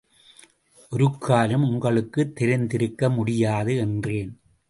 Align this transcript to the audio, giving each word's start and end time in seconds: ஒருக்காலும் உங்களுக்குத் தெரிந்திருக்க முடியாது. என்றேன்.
ஒருக்காலும் 0.91 1.69
உங்களுக்குத் 1.69 2.35
தெரிந்திருக்க 2.35 3.09
முடியாது. 3.09 3.77
என்றேன். 3.77 4.41